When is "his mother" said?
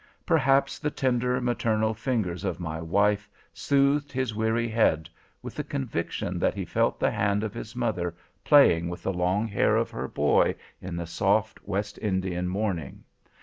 7.53-8.15